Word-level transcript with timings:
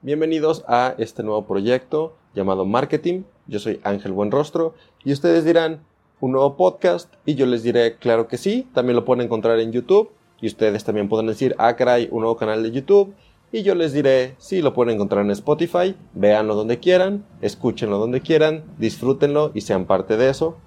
Bienvenidos 0.00 0.62
a 0.68 0.94
este 0.98 1.24
nuevo 1.24 1.44
proyecto 1.44 2.14
llamado 2.32 2.64
Marketing. 2.64 3.24
Yo 3.48 3.58
soy 3.58 3.80
Ángel 3.82 4.12
Buenrostro 4.12 4.74
y 5.02 5.12
ustedes 5.12 5.44
dirán, 5.44 5.80
¿un 6.20 6.30
nuevo 6.30 6.56
podcast? 6.56 7.12
Y 7.26 7.34
yo 7.34 7.46
les 7.46 7.64
diré, 7.64 7.96
claro 7.96 8.28
que 8.28 8.38
sí, 8.38 8.68
también 8.74 8.94
lo 8.94 9.04
pueden 9.04 9.24
encontrar 9.24 9.58
en 9.58 9.72
YouTube 9.72 10.12
y 10.40 10.46
ustedes 10.46 10.84
también 10.84 11.08
pueden 11.08 11.26
decir, 11.26 11.56
ah, 11.58 11.74
caray, 11.74 12.06
un 12.12 12.20
nuevo 12.20 12.36
canal 12.36 12.62
de 12.62 12.70
YouTube. 12.70 13.12
Y 13.50 13.64
yo 13.64 13.74
les 13.74 13.92
diré, 13.92 14.36
sí, 14.38 14.62
lo 14.62 14.72
pueden 14.72 14.94
encontrar 14.94 15.24
en 15.24 15.32
Spotify, 15.32 15.96
véanlo 16.14 16.54
donde 16.54 16.78
quieran, 16.78 17.26
escúchenlo 17.40 17.98
donde 17.98 18.20
quieran, 18.20 18.62
disfrútenlo 18.78 19.50
y 19.52 19.62
sean 19.62 19.84
parte 19.86 20.16
de 20.16 20.30
eso. 20.30 20.58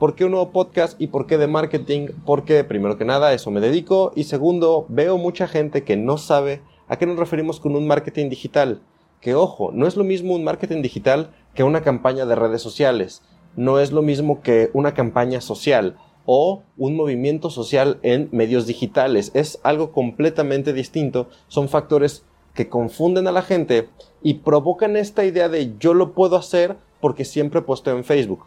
¿Por 0.00 0.16
qué 0.16 0.24
un 0.24 0.32
nuevo 0.32 0.50
podcast 0.50 1.00
y 1.00 1.06
por 1.06 1.28
qué 1.28 1.38
de 1.38 1.46
marketing? 1.46 2.08
Porque 2.26 2.64
primero 2.64 2.98
que 2.98 3.04
nada 3.04 3.32
eso 3.32 3.52
me 3.52 3.60
dedico 3.60 4.10
y 4.16 4.24
segundo 4.24 4.86
veo 4.88 5.18
mucha 5.18 5.46
gente 5.46 5.84
que 5.84 5.96
no 5.96 6.18
sabe 6.18 6.62
a 6.92 6.98
qué 6.98 7.06
nos 7.06 7.18
referimos 7.18 7.58
con 7.58 7.74
un 7.74 7.86
marketing 7.86 8.28
digital. 8.28 8.82
Que 9.22 9.34
ojo, 9.34 9.70
no 9.72 9.86
es 9.86 9.96
lo 9.96 10.04
mismo 10.04 10.34
un 10.34 10.44
marketing 10.44 10.82
digital 10.82 11.30
que 11.54 11.64
una 11.64 11.80
campaña 11.80 12.26
de 12.26 12.34
redes 12.34 12.60
sociales. 12.60 13.22
No 13.56 13.78
es 13.78 13.92
lo 13.92 14.02
mismo 14.02 14.42
que 14.42 14.68
una 14.74 14.92
campaña 14.92 15.40
social 15.40 15.96
o 16.26 16.64
un 16.76 16.94
movimiento 16.94 17.48
social 17.48 17.98
en 18.02 18.28
medios 18.30 18.66
digitales. 18.66 19.30
Es 19.32 19.58
algo 19.62 19.90
completamente 19.90 20.74
distinto. 20.74 21.30
Son 21.48 21.70
factores 21.70 22.26
que 22.52 22.68
confunden 22.68 23.26
a 23.26 23.32
la 23.32 23.40
gente 23.40 23.88
y 24.22 24.34
provocan 24.34 24.98
esta 24.98 25.24
idea 25.24 25.48
de 25.48 25.72
yo 25.78 25.94
lo 25.94 26.12
puedo 26.12 26.36
hacer 26.36 26.76
porque 27.00 27.24
siempre 27.24 27.62
posteo 27.62 27.96
en 27.96 28.04
Facebook. 28.04 28.44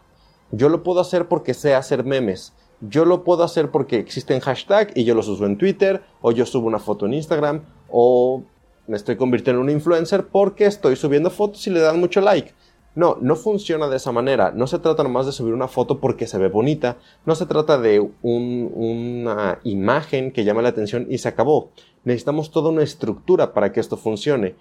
Yo 0.52 0.68
lo 0.68 0.84
puedo 0.84 1.00
hacer 1.00 1.26
porque 1.26 1.52
sé 1.52 1.74
hacer 1.74 2.04
memes. 2.04 2.52
Yo 2.80 3.06
lo 3.06 3.24
puedo 3.24 3.42
hacer 3.42 3.72
porque 3.72 3.96
existen 3.96 4.38
hashtag 4.38 4.92
y 4.94 5.02
yo 5.02 5.16
los 5.16 5.26
uso 5.26 5.46
en 5.46 5.58
Twitter, 5.58 6.04
o 6.20 6.30
yo 6.30 6.46
subo 6.46 6.68
una 6.68 6.78
foto 6.78 7.06
en 7.06 7.14
Instagram, 7.14 7.62
o 7.90 8.42
me 8.86 8.96
estoy 8.96 9.16
convirtiendo 9.16 9.60
en 9.60 9.68
un 9.68 9.72
influencer 9.72 10.26
porque 10.26 10.66
estoy 10.66 10.96
subiendo 10.96 11.30
fotos 11.30 11.66
y 11.66 11.70
le 11.70 11.80
dan 11.80 11.98
mucho 11.98 12.20
like. 12.20 12.52
No, 12.94 13.18
no 13.20 13.36
funciona 13.36 13.88
de 13.88 13.98
esa 13.98 14.10
manera. 14.10 14.52
No 14.52 14.66
se 14.66 14.78
trata 14.78 15.02
nomás 15.02 15.26
de 15.26 15.32
subir 15.32 15.52
una 15.52 15.68
foto 15.68 16.00
porque 16.00 16.26
se 16.26 16.38
ve 16.38 16.48
bonita. 16.48 16.96
No 17.26 17.34
se 17.34 17.44
trata 17.44 17.78
de 17.78 18.00
una 18.22 19.58
imagen 19.64 20.32
que 20.32 20.44
llame 20.44 20.62
la 20.62 20.70
atención 20.70 21.06
y 21.10 21.18
se 21.18 21.28
acabó. 21.28 21.70
Necesitamos 22.04 22.50
toda 22.50 22.70
una 22.70 22.82
estructura 22.82 23.52
para 23.52 23.70
que 23.70 23.80
esto 23.80 23.98
funcione. 23.98 24.54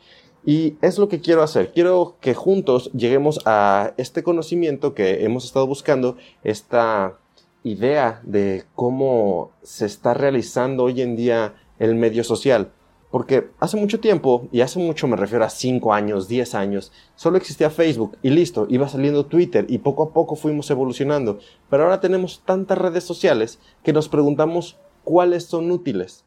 Y 0.45 0.75
es 0.81 0.97
lo 0.97 1.07
que 1.07 1.21
quiero 1.21 1.43
hacer. 1.43 1.71
Quiero 1.71 2.17
que 2.19 2.33
juntos 2.33 2.91
lleguemos 2.91 3.39
a 3.45 3.93
este 3.95 4.21
conocimiento 4.21 4.93
que 4.93 5.23
hemos 5.23 5.45
estado 5.45 5.65
buscando, 5.65 6.17
esta 6.43 7.17
idea 7.63 8.21
de 8.23 8.65
cómo 8.75 9.51
se 9.63 9.85
está 9.85 10.13
realizando 10.13 10.83
hoy 10.83 11.01
en 11.01 11.15
día 11.15 11.55
el 11.79 11.95
medio 11.95 12.23
social. 12.23 12.71
Porque 13.15 13.51
hace 13.61 13.77
mucho 13.77 14.01
tiempo, 14.01 14.49
y 14.51 14.59
hace 14.59 14.77
mucho 14.77 15.07
me 15.07 15.15
refiero 15.15 15.45
a 15.45 15.49
5 15.49 15.93
años, 15.93 16.27
10 16.27 16.53
años, 16.53 16.91
solo 17.15 17.37
existía 17.37 17.69
Facebook 17.69 18.17
y 18.21 18.29
listo, 18.29 18.67
iba 18.67 18.89
saliendo 18.89 19.25
Twitter 19.25 19.65
y 19.69 19.77
poco 19.77 20.03
a 20.03 20.09
poco 20.11 20.35
fuimos 20.35 20.69
evolucionando. 20.69 21.39
Pero 21.69 21.83
ahora 21.83 22.01
tenemos 22.01 22.41
tantas 22.43 22.77
redes 22.77 23.05
sociales 23.05 23.57
que 23.83 23.93
nos 23.93 24.09
preguntamos 24.09 24.77
cuáles 25.05 25.45
son 25.45 25.71
útiles. 25.71 26.25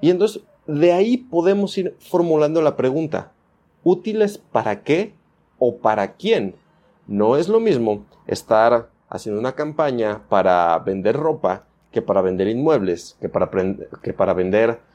Y 0.00 0.10
entonces 0.10 0.42
de 0.66 0.92
ahí 0.92 1.16
podemos 1.16 1.78
ir 1.78 1.94
formulando 2.00 2.60
la 2.60 2.74
pregunta, 2.74 3.30
¿útiles 3.84 4.36
para 4.36 4.82
qué 4.82 5.14
o 5.60 5.76
para 5.76 6.14
quién? 6.14 6.56
No 7.06 7.36
es 7.36 7.46
lo 7.46 7.60
mismo 7.60 8.04
estar 8.26 8.90
haciendo 9.08 9.38
una 9.40 9.52
campaña 9.52 10.22
para 10.28 10.76
vender 10.80 11.14
ropa 11.14 11.66
que 11.92 12.02
para 12.02 12.20
vender 12.20 12.48
inmuebles, 12.48 13.16
que 13.20 13.28
para, 13.28 13.48
que 14.02 14.12
para 14.12 14.34
vender 14.34 14.89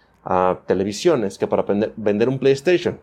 televisiones, 0.65 1.37
que 1.37 1.47
para 1.47 1.65
vender 1.95 2.29
un 2.29 2.39
PlayStation. 2.39 2.99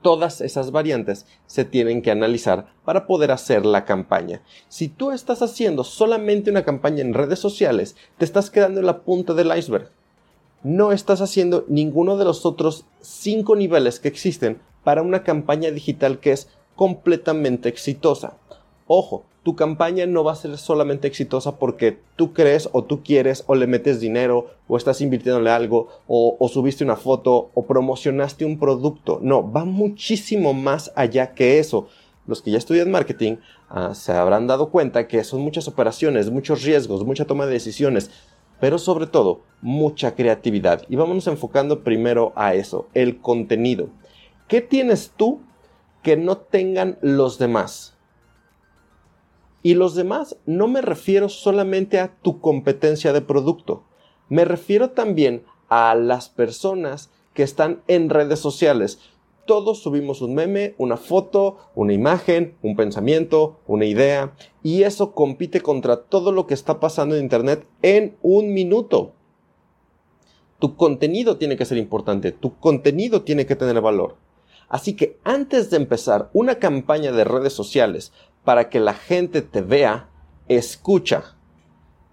Todas 0.00 0.40
esas 0.40 0.70
variantes 0.70 1.26
se 1.46 1.64
tienen 1.64 2.00
que 2.00 2.10
analizar 2.10 2.72
para 2.84 3.06
poder 3.06 3.30
hacer 3.30 3.66
la 3.66 3.84
campaña. 3.84 4.40
Si 4.68 4.88
tú 4.88 5.10
estás 5.10 5.42
haciendo 5.42 5.84
solamente 5.84 6.50
una 6.50 6.64
campaña 6.64 7.02
en 7.02 7.12
redes 7.12 7.38
sociales, 7.38 7.96
te 8.16 8.24
estás 8.24 8.50
quedando 8.50 8.80
en 8.80 8.86
la 8.86 9.02
punta 9.02 9.34
del 9.34 9.56
iceberg 9.56 9.90
no 10.64 10.92
estás 10.92 11.20
haciendo 11.20 11.66
ninguno 11.68 12.16
de 12.16 12.24
los 12.24 12.46
otros 12.46 12.86
cinco 13.02 13.54
niveles 13.54 14.00
que 14.00 14.08
existen 14.08 14.60
para 14.82 15.02
una 15.02 15.22
campaña 15.22 15.70
digital 15.70 16.18
que 16.18 16.32
es 16.32 16.48
completamente 16.74 17.68
exitosa. 17.68 18.38
Ojo, 18.86 19.24
tu 19.44 19.56
campaña 19.56 20.04
no 20.06 20.24
va 20.24 20.32
a 20.32 20.36
ser 20.36 20.58
solamente 20.58 21.06
exitosa 21.08 21.56
porque 21.58 21.98
tú 22.16 22.32
crees 22.32 22.68
o 22.72 22.84
tú 22.84 23.02
quieres 23.02 23.44
o 23.46 23.54
le 23.54 23.66
metes 23.66 23.98
dinero 23.98 24.48
o 24.68 24.76
estás 24.76 25.00
invirtiéndole 25.00 25.50
algo 25.50 25.88
o, 26.06 26.48
subiste 26.48 26.84
una 26.84 26.96
foto 26.96 27.50
o 27.54 27.66
promocionaste 27.66 28.44
un 28.44 28.58
producto. 28.58 29.20
No, 29.22 29.50
va 29.50 29.64
muchísimo 29.64 30.52
más 30.52 30.92
allá 30.96 31.34
que 31.34 31.58
eso. 31.58 31.88
Los 32.26 32.42
que 32.42 32.50
ya 32.50 32.58
estudian 32.58 32.90
marketing 32.90 33.36
ah, 33.68 33.94
se 33.94 34.12
habrán 34.12 34.46
dado 34.46 34.70
cuenta 34.70 35.08
que 35.08 35.24
son 35.24 35.40
muchas 35.40 35.68
operaciones, 35.68 36.30
muchos 36.30 36.62
riesgos, 36.62 37.04
mucha 37.04 37.26
toma 37.26 37.46
de 37.46 37.52
decisiones, 37.52 38.10
pero 38.60 38.78
sobre 38.78 39.06
todo 39.06 39.40
mucha 39.62 40.14
creatividad. 40.14 40.82
Y 40.88 40.96
vámonos 40.96 41.26
enfocando 41.26 41.84
primero 41.84 42.32
a 42.34 42.54
eso, 42.54 42.86
el 42.92 43.20
contenido. 43.20 43.88
¿Qué 44.48 44.60
tienes 44.60 45.12
tú 45.16 45.40
que 46.02 46.16
no 46.16 46.36
tengan 46.36 46.98
los 47.02 47.38
demás? 47.38 47.93
Y 49.64 49.74
los 49.76 49.94
demás 49.94 50.36
no 50.44 50.68
me 50.68 50.82
refiero 50.82 51.30
solamente 51.30 51.98
a 51.98 52.14
tu 52.20 52.42
competencia 52.42 53.14
de 53.14 53.22
producto, 53.22 53.82
me 54.28 54.44
refiero 54.44 54.90
también 54.90 55.42
a 55.70 55.94
las 55.94 56.28
personas 56.28 57.10
que 57.32 57.44
están 57.44 57.82
en 57.88 58.10
redes 58.10 58.40
sociales, 58.40 58.98
todos 59.46 59.78
subimos 59.78 60.20
un 60.20 60.34
meme, 60.34 60.74
una 60.76 60.98
foto, 60.98 61.56
una 61.74 61.94
imagen, 61.94 62.58
un 62.60 62.76
pensamiento, 62.76 63.60
una 63.66 63.86
idea, 63.86 64.34
y 64.62 64.82
eso 64.82 65.12
compite 65.12 65.62
contra 65.62 66.02
todo 66.02 66.30
lo 66.30 66.46
que 66.46 66.52
está 66.52 66.78
pasando 66.78 67.16
en 67.16 67.22
Internet 67.22 67.66
en 67.80 68.18
un 68.20 68.52
minuto. 68.52 69.12
Tu 70.58 70.76
contenido 70.76 71.38
tiene 71.38 71.56
que 71.56 71.64
ser 71.64 71.78
importante, 71.78 72.32
tu 72.32 72.58
contenido 72.58 73.22
tiene 73.22 73.46
que 73.46 73.56
tener 73.56 73.80
valor. 73.80 74.16
Así 74.68 74.94
que 74.94 75.18
antes 75.24 75.70
de 75.70 75.76
empezar 75.78 76.28
una 76.32 76.56
campaña 76.56 77.12
de 77.12 77.24
redes 77.24 77.54
sociales 77.54 78.12
para 78.44 78.68
que 78.68 78.80
la 78.80 78.94
gente 78.94 79.42
te 79.42 79.62
vea, 79.62 80.08
escucha. 80.48 81.36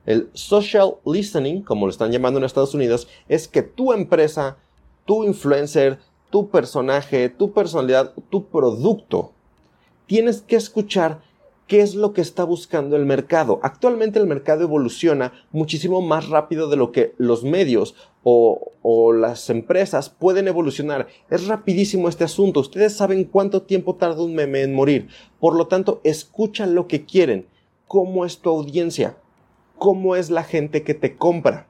El 0.06 0.30
social 0.34 0.96
listening, 1.06 1.62
como 1.62 1.86
lo 1.86 1.92
están 1.92 2.12
llamando 2.12 2.40
en 2.40 2.46
Estados 2.46 2.74
Unidos, 2.74 3.08
es 3.28 3.47
que 3.47 3.62
tu 3.62 3.94
empresa, 3.94 4.58
tu 5.06 5.24
influencer, 5.24 6.00
tu 6.31 6.50
personaje, 6.50 7.30
tu 7.30 7.52
personalidad, 7.52 8.14
tu 8.30 8.47
producto. 8.47 9.34
Tienes 10.08 10.42
que 10.42 10.56
escuchar 10.56 11.22
qué 11.68 11.81
es 11.81 11.96
lo 11.96 12.14
que 12.14 12.22
está 12.22 12.44
buscando 12.44 12.96
el 12.96 13.06
mercado. 13.06 13.59
Actualmente 13.63 14.19
el 14.19 14.28
mercado 14.28 14.63
evoluciona 14.63 15.31
muchísimo 15.52 16.02
más 16.02 16.30
rápido 16.30 16.69
de 16.69 16.78
lo 16.78 16.92
que 16.92 17.13
los 17.18 17.44
medios 17.44 17.96
o, 18.24 18.71
o, 18.81 19.14
las 19.14 19.50
empresas 19.50 20.09
pueden 20.09 20.47
evolucionar. 20.47 21.08
Es 21.30 21.47
rapidísimo 21.47 22.09
este 22.09 22.24
asunto. 22.24 22.59
Ustedes 22.59 22.96
saben 22.96 23.25
cuánto 23.25 23.62
tiempo 23.62 23.96
tarda 23.96 24.24
un 24.24 24.36
meme 24.36 24.62
en 24.62 24.74
morir. 24.74 25.09
Por 25.40 25.56
lo 25.56 25.68
tanto, 25.68 26.02
escucha 26.03 26.66
lo 26.66 26.88
que 26.88 27.06
quieren. 27.06 27.47
¿Cómo 27.88 28.25
es 28.25 28.40
tu 28.40 28.50
audiencia? 28.50 29.18
¿Cómo 29.78 30.16
es 30.16 30.30
la 30.30 30.44
gente 30.44 30.84
que 30.84 30.94
te 30.94 31.18
compra? 31.18 31.68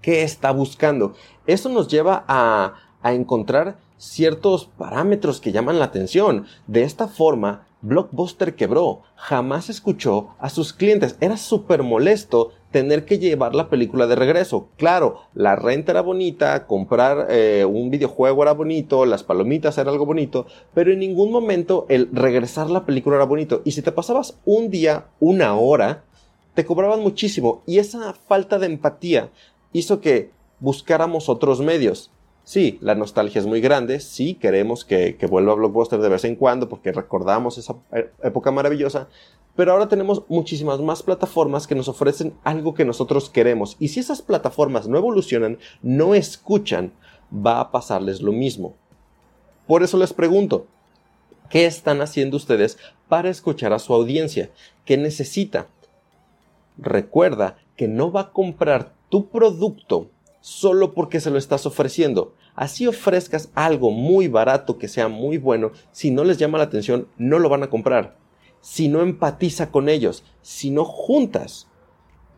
¿Qué 0.00 0.22
está 0.22 0.52
buscando? 0.52 1.14
Eso 1.46 1.68
nos 1.68 1.88
lleva 1.88 2.24
a 2.28 2.86
a 3.06 3.12
encontrar 3.12 3.78
ciertos 3.98 4.66
parámetros 4.66 5.40
que 5.40 5.52
llaman 5.52 5.78
la 5.78 5.84
atención. 5.86 6.46
De 6.66 6.82
esta 6.82 7.06
forma, 7.06 7.68
Blockbuster 7.80 8.56
quebró, 8.56 9.02
jamás 9.14 9.70
escuchó 9.70 10.30
a 10.40 10.50
sus 10.50 10.72
clientes. 10.72 11.16
Era 11.20 11.36
súper 11.36 11.84
molesto 11.84 12.50
tener 12.76 13.06
que 13.06 13.18
llevar 13.18 13.54
la 13.54 13.70
película 13.70 14.06
de 14.06 14.16
regreso. 14.16 14.68
Claro, 14.76 15.22
la 15.32 15.56
renta 15.56 15.92
era 15.92 16.02
bonita, 16.02 16.66
comprar 16.66 17.28
eh, 17.30 17.64
un 17.64 17.88
videojuego 17.88 18.42
era 18.42 18.52
bonito, 18.52 19.06
las 19.06 19.22
palomitas 19.22 19.78
era 19.78 19.90
algo 19.90 20.04
bonito, 20.04 20.44
pero 20.74 20.92
en 20.92 20.98
ningún 20.98 21.32
momento 21.32 21.86
el 21.88 22.10
regresar 22.12 22.68
la 22.68 22.84
película 22.84 23.16
era 23.16 23.24
bonito. 23.24 23.62
Y 23.64 23.70
si 23.70 23.80
te 23.80 23.92
pasabas 23.92 24.36
un 24.44 24.68
día, 24.68 25.06
una 25.20 25.56
hora, 25.56 26.04
te 26.52 26.66
cobraban 26.66 27.00
muchísimo. 27.00 27.62
Y 27.64 27.78
esa 27.78 28.12
falta 28.12 28.58
de 28.58 28.66
empatía 28.66 29.30
hizo 29.72 30.02
que 30.02 30.32
buscáramos 30.60 31.30
otros 31.30 31.62
medios. 31.62 32.10
Sí, 32.44 32.76
la 32.82 32.94
nostalgia 32.94 33.40
es 33.40 33.46
muy 33.46 33.62
grande, 33.62 34.00
sí, 34.00 34.34
queremos 34.34 34.84
que, 34.84 35.16
vuelva 35.30 35.52
a 35.52 35.56
Blockbuster 35.56 35.98
de 35.98 36.10
vez 36.10 36.24
en 36.24 36.36
cuando 36.36 36.68
porque 36.68 36.92
recordamos 36.92 37.56
esa 37.56 37.74
e, 37.90 38.10
época 38.22 38.50
maravillosa, 38.50 39.08
pero 39.56 39.72
ahora 39.72 39.88
tenemos 39.88 40.22
muchísimas 40.28 40.80
más 40.80 41.02
plataformas 41.02 41.66
que 41.66 41.74
nos 41.74 41.88
ofrecen 41.88 42.34
algo 42.44 42.74
que 42.74 42.84
nosotros 42.84 43.30
queremos. 43.30 43.76
Y 43.80 43.88
si 43.88 44.00
esas 44.00 44.22
plataformas 44.22 44.86
no 44.86 44.98
evolucionan, 44.98 45.58
no 45.82 46.14
escuchan, 46.14 46.92
va 47.34 47.60
a 47.60 47.72
pasarles 47.72 48.20
lo 48.20 48.32
mismo. 48.32 48.76
Por 49.66 49.82
eso 49.82 49.96
les 49.96 50.12
pregunto, 50.12 50.66
¿qué 51.48 51.66
están 51.66 52.02
haciendo 52.02 52.36
ustedes 52.36 52.78
para 53.08 53.30
escuchar 53.30 53.72
a 53.72 53.78
su 53.78 53.94
audiencia? 53.94 54.50
¿Qué 54.84 54.96
necesita? 54.98 55.66
Recuerda 56.76 57.56
que 57.76 57.88
no 57.88 58.12
va 58.12 58.20
a 58.20 58.32
comprar 58.32 58.92
tu 59.08 59.28
producto 59.28 60.10
solo 60.40 60.94
porque 60.94 61.20
se 61.20 61.30
lo 61.30 61.38
estás 61.38 61.66
ofreciendo. 61.66 62.34
Así 62.54 62.86
ofrezcas 62.86 63.50
algo 63.54 63.90
muy 63.90 64.28
barato 64.28 64.78
que 64.78 64.88
sea 64.88 65.08
muy 65.08 65.38
bueno, 65.38 65.72
si 65.92 66.10
no 66.10 66.24
les 66.24 66.38
llama 66.38 66.58
la 66.58 66.64
atención, 66.64 67.08
no 67.16 67.38
lo 67.38 67.48
van 67.48 67.62
a 67.62 67.70
comprar. 67.70 68.16
Si 68.66 68.88
no 68.88 69.00
empatiza 69.00 69.70
con 69.70 69.88
ellos, 69.88 70.24
si 70.42 70.70
no 70.70 70.84
juntas 70.84 71.68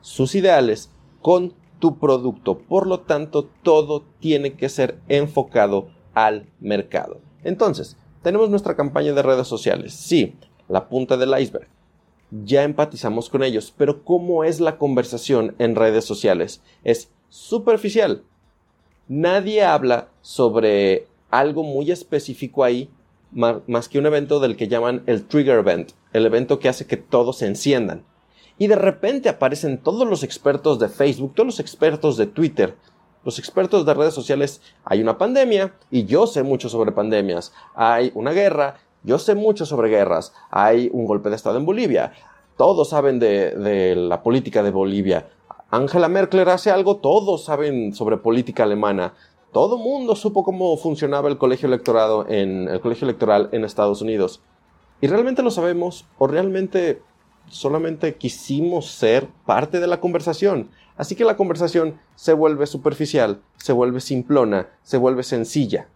sus 0.03 0.35
ideales 0.35 0.91
con 1.23 1.55
tu 1.79 1.99
producto. 1.99 2.59
Por 2.59 2.87
lo 2.87 3.01
tanto, 3.01 3.49
todo 3.63 4.05
tiene 4.21 4.53
que 4.53 4.69
ser 4.69 5.01
enfocado 5.09 5.89
al 6.13 6.45
mercado. 6.61 7.23
Entonces, 7.45 7.97
tenemos 8.21 8.51
nuestra 8.51 8.77
campaña 8.77 9.15
de 9.15 9.23
redes 9.23 9.49
sociales. 9.49 9.95
Sí, 9.95 10.37
la 10.69 10.91
punta 10.91 11.17
del 11.17 11.33
iceberg. 11.41 11.67
Ya 12.45 12.63
empatizamos 12.63 13.31
con 13.31 13.43
ellos, 13.43 13.73
pero 13.75 14.05
¿cómo 14.05 14.45
es 14.45 14.61
la 14.61 14.77
conversación 14.77 15.55
en 15.59 15.77
redes 15.77 16.05
sociales? 16.05 16.61
Es 16.85 17.11
superficial. 17.31 18.23
Nadie 19.09 19.65
habla 19.65 20.11
sobre 20.21 21.07
algo 21.31 21.63
muy 21.63 21.91
específico 21.91 22.65
ahí, 22.65 22.91
más 23.31 23.89
que 23.89 23.99
un 23.99 24.05
evento 24.05 24.41
del 24.41 24.57
que 24.57 24.69
llaman 24.69 25.03
el 25.07 25.25
trigger 25.25 25.61
event, 25.61 25.93
el 26.13 26.27
evento 26.27 26.59
que 26.59 26.69
hace 26.69 26.87
que 26.87 26.97
todos 26.97 27.39
se 27.39 27.47
enciendan. 27.47 28.05
Y 28.59 28.67
de 28.67 28.77
repente 28.77 29.29
aparecen 29.29 29.79
todos 29.79 30.07
los 30.09 30.25
expertos 30.25 30.79
de 30.79 30.89
Facebook, 30.89 31.35
todos 31.35 31.47
los 31.47 31.61
expertos 31.61 32.17
de 32.17 32.27
Twitter, 32.27 32.77
los 33.25 33.39
expertos 33.39 33.87
de 33.87 33.95
redes 33.95 34.15
sociales. 34.15 34.61
Hay 34.85 35.01
una 35.01 35.17
pandemia 35.17 35.75
y 35.91 36.07
yo 36.07 36.27
sé 36.27 36.43
mucho 36.43 36.69
sobre 36.69 36.93
pandemias. 36.93 37.53
Hay 37.75 38.11
una 38.15 38.33
guerra, 38.33 38.79
yo 39.05 39.19
sé 39.19 39.35
mucho 39.37 39.65
sobre 39.65 39.91
guerras. 39.91 40.33
Hay 40.51 40.91
un 40.93 41.07
golpe 41.07 41.31
de 41.31 41.37
Estado 41.37 41.59
en 41.59 41.67
Bolivia. 41.67 42.13
Todos 42.57 42.89
saben 42.89 43.21
de, 43.21 43.95
la 43.97 44.23
política 44.23 44.65
de 44.65 44.73
Bolivia. 44.73 45.29
Angela 45.71 46.09
Merkel 46.09 46.49
hace 46.49 46.71
algo, 46.71 46.97
todos 46.97 47.45
saben 47.45 47.95
sobre 47.95 48.17
política 48.17 48.65
alemana. 48.65 49.15
Todo 49.53 49.79
mundo 49.79 50.17
supo 50.17 50.43
cómo 50.43 50.77
funcionaba 50.77 51.29
el 51.29 51.39
colegio 51.39 51.69
electoral 51.69 52.25
en 53.53 53.65
Estados 53.65 54.03
Unidos. 54.03 54.41
¿Y 55.01 55.07
realmente 55.07 55.43
lo 55.43 55.51
sabemos 55.51 56.07
o 56.19 56.27
realmente 56.27 57.03
solamente 57.51 58.17
quisimos 58.17 58.91
ser 58.91 59.29
parte 59.47 59.81
de 59.81 59.87
la 59.87 60.01
conversación. 60.01 60.71
Así 60.97 61.15
que 61.15 61.25
la 61.25 61.37
conversación 61.37 61.99
se 62.17 62.33
vuelve 62.33 62.67
superficial, 62.67 63.41
se 63.57 63.73
vuelve 63.73 64.01
simplona, 64.01 64.69
se 64.83 64.97
vuelve 64.97 65.23
sencilla. 65.23 65.89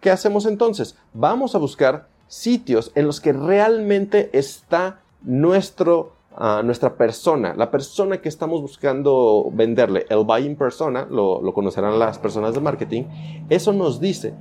¿Qué 0.00 0.10
hacemos 0.10 0.46
entonces? 0.46 0.96
Vamos 1.14 1.54
a 1.54 1.58
buscar 1.58 2.08
sitios 2.28 2.92
en 2.94 3.06
los 3.06 3.20
que 3.20 3.32
realmente 3.32 4.30
está 4.32 5.00
nuestro, 5.22 6.12
ah, 6.36 6.62
nuestra 6.62 6.96
persona, 6.96 7.54
la 7.56 7.70
persona 7.70 8.20
que 8.20 8.28
estamos 8.28 8.60
buscando 8.60 9.50
venderle, 9.52 10.06
el 10.10 10.24
buying 10.24 10.56
persona, 10.56 11.06
lo, 11.10 11.40
conocerán 11.54 11.98
las 11.98 12.18
personas 12.18 12.54
de 12.54 12.60
marketing, 12.60 13.04
eso 13.48 13.72
nos 13.72 13.98
dice, 13.98 14.34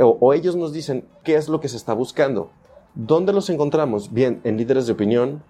o 0.00 0.32
ellos 0.32 0.56
nos 0.56 0.72
dicen 0.72 1.06
qué 1.24 1.36
es 1.36 1.48
lo 1.48 1.60
que 1.60 1.68
se 1.68 1.76
está 1.76 1.92
buscando. 1.92 2.50
¿Dónde 2.94 3.32
los 3.32 3.50
encontramos? 3.50 4.12
Bien, 4.12 4.40
en 4.44 4.56
líderes 4.56 4.86
de 4.86 4.92
opinión, 4.92 5.42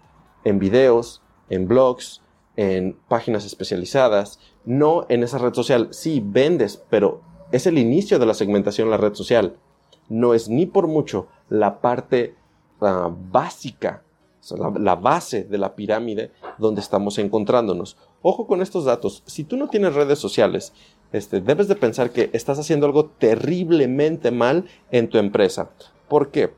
en 0.44 0.58
videos, 0.58 1.22
en 1.48 1.66
blogs, 1.66 2.22
en 2.56 2.98
páginas 3.08 3.44
especializadas, 3.44 4.40
no 4.64 5.06
en 5.08 5.22
esa 5.22 5.38
red 5.38 5.54
social. 5.54 5.88
Sí, 5.92 6.22
vendes, 6.24 6.84
pero 6.90 7.22
es 7.52 7.66
el 7.66 7.78
inicio 7.78 8.18
de 8.18 8.26
la 8.26 8.34
segmentación 8.34 8.88
en 8.88 8.90
la 8.90 8.96
red 8.96 9.14
social. 9.14 9.56
No 10.08 10.34
es 10.34 10.48
ni 10.48 10.66
por 10.66 10.88
mucho 10.88 11.28
la 11.48 11.80
parte 11.80 12.34
ah, 12.80 13.10
básica, 13.30 14.02
la, 14.56 14.96
base 14.96 15.44
de 15.44 15.58
la 15.58 15.74
pirámide 15.74 16.32
donde 16.58 16.80
estamos 16.80 17.18
encontrándonos. 17.18 17.96
Ojo 18.22 18.46
con 18.46 18.60
estos 18.60 18.84
datos. 18.84 19.22
Si 19.26 19.44
tú 19.44 19.56
no 19.56 19.68
tienes 19.68 19.94
redes 19.94 20.18
sociales, 20.18 20.72
este, 21.12 21.40
debes 21.40 21.68
de 21.68 21.76
pensar 21.76 22.10
que 22.10 22.30
estás 22.32 22.58
haciendo 22.58 22.86
algo 22.86 23.06
terriblemente 23.06 24.30
mal 24.30 24.66
en 24.90 25.08
tu 25.08 25.18
empresa. 25.18 25.70
¿Por 26.08 26.30
qué? 26.30 26.52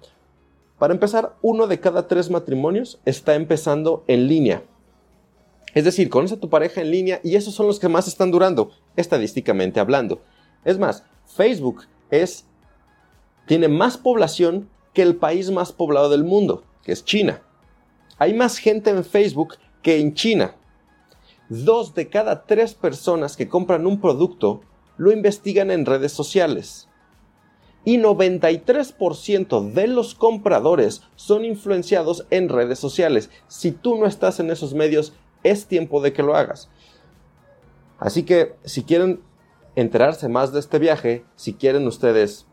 Para 0.78 0.94
empezar, 0.94 1.36
uno 1.42 1.66
de 1.66 1.78
cada 1.78 2.08
tres 2.08 2.30
matrimonios 2.30 3.00
está 3.04 3.34
empezando 3.34 4.04
en 4.06 4.28
línea. 4.28 4.62
Es 5.74 5.84
decir, 5.84 6.08
conoce 6.08 6.34
a 6.34 6.40
tu 6.40 6.48
pareja 6.48 6.80
en 6.80 6.90
línea 6.90 7.20
y 7.22 7.36
esos 7.36 7.54
son 7.54 7.66
los 7.66 7.78
que 7.78 7.88
más 7.88 8.08
están 8.08 8.30
durando, 8.30 8.72
estadísticamente 8.96 9.78
hablando. 9.78 10.20
Es 10.64 10.78
más, 10.78 11.04
Facebook 11.26 11.82
es, 12.10 12.46
tiene 13.46 13.68
más 13.68 13.96
población 13.96 14.68
que 14.92 15.02
el 15.02 15.16
país 15.16 15.50
más 15.50 15.72
poblado 15.72 16.10
del 16.10 16.24
mundo, 16.24 16.64
que 16.82 16.92
es 16.92 17.04
China. 17.04 17.42
Hay 18.18 18.34
más 18.34 18.58
gente 18.58 18.90
en 18.90 19.04
Facebook 19.04 19.56
que 19.82 20.00
en 20.00 20.14
China. 20.14 20.54
Dos 21.50 21.94
de 21.94 22.08
cada 22.08 22.46
tres 22.46 22.72
personas 22.72 23.36
que 23.36 23.48
compran 23.48 23.86
un 23.86 24.00
producto 24.00 24.62
lo 24.96 25.12
investigan 25.12 25.70
en 25.70 25.84
redes 25.84 26.12
sociales 26.12 26.88
y 27.84 27.98
93% 27.98 29.72
de 29.72 29.86
los 29.86 30.14
compradores 30.14 31.02
son 31.16 31.44
influenciados 31.44 32.26
en 32.30 32.48
redes 32.48 32.78
sociales. 32.78 33.30
Si 33.48 33.72
tú 33.72 33.96
no 33.96 34.06
estás 34.06 34.40
en 34.40 34.50
esos 34.50 34.74
medios, 34.74 35.14
es 35.42 35.66
tiempo 35.66 36.00
de 36.00 36.12
que 36.12 36.22
lo 36.22 36.36
hagas. 36.36 36.68
Así 37.98 38.22
que 38.22 38.54
si 38.64 38.82
quieren 38.82 39.20
enterarse 39.76 40.28
más 40.28 40.52
de 40.52 40.60
este 40.60 40.78
viaje, 40.78 41.24
si 41.36 41.54
quieren 41.54 41.86
ustedes 41.86 42.46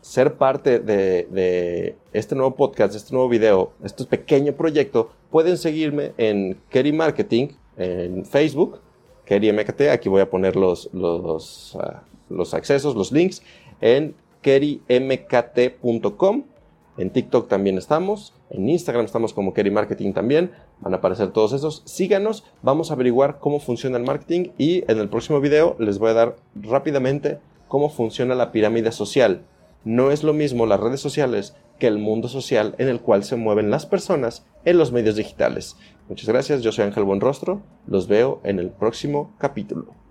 ser 0.00 0.36
parte 0.36 0.80
de, 0.80 1.96
este 2.12 2.34
nuevo 2.34 2.54
podcast, 2.56 2.92
de 2.92 2.98
este 2.98 3.14
nuevo 3.14 3.28
video, 3.28 3.72
este 3.82 4.04
pequeño 4.04 4.52
proyecto, 4.52 5.10
pueden 5.30 5.56
seguirme 5.56 6.12
en 6.18 6.60
Kerry 6.68 6.92
Marketing 6.92 7.48
en 7.76 8.24
Facebook, 8.24 8.80
Kerry 9.24 9.52
MKT, 9.52 9.82
aquí 9.92 10.08
voy 10.08 10.20
a 10.20 10.30
poner 10.30 10.56
los, 10.56 10.90
los, 10.92 11.76
ah, 11.80 12.02
los 12.28 12.54
accesos, 12.54 12.94
los 12.94 13.10
links, 13.12 13.42
en 13.80 14.14
kerrymkt.com. 14.42 16.44
En 16.96 17.10
TikTok 17.10 17.48
también 17.48 17.76
estamos. 17.76 18.34
En 18.50 18.68
Instagram 18.68 19.04
estamos 19.04 19.32
como 19.32 19.52
Kerry 19.52 19.72
Marketing 19.72 20.12
también. 20.12 20.52
Van 20.80 20.94
a 20.94 20.98
aparecer 20.98 21.32
todos 21.32 21.52
esos. 21.52 21.82
Síganos. 21.86 22.44
Vamos 22.62 22.90
a 22.90 22.94
averiguar 22.94 23.40
cómo 23.40 23.58
funciona 23.58 23.96
el 23.96 24.04
marketing. 24.04 24.50
Y 24.58 24.88
en 24.90 25.00
el 25.00 25.08
próximo 25.08 25.40
video 25.40 25.74
les 25.80 25.98
voy 25.98 26.10
a 26.10 26.14
dar 26.14 26.36
rápidamente 26.54 27.40
cómo 27.66 27.90
funciona 27.90 28.36
la 28.36 28.52
pirámide 28.52 28.92
social. 28.92 29.42
No 29.84 30.12
es 30.12 30.22
lo 30.22 30.32
mismo 30.32 30.66
las 30.66 30.78
redes 30.78 31.00
sociales 31.00 31.56
que 31.78 31.88
el 31.88 31.98
mundo 31.98 32.28
social 32.28 32.74
en 32.78 32.88
el 32.88 33.00
cual 33.00 33.24
se 33.24 33.36
mueven 33.36 33.70
las 33.70 33.86
personas 33.86 34.44
en 34.64 34.78
los 34.78 34.92
medios 34.92 35.16
digitales. 35.16 35.76
Muchas 36.08 36.28
gracias. 36.28 36.62
Yo 36.62 36.70
soy 36.70 36.84
Ángel 36.84 37.04
Buenrostro. 37.04 37.62
Los 37.86 38.08
veo 38.08 38.40
en 38.44 38.58
el 38.58 38.70
próximo 38.70 39.34
capítulo. 39.38 40.03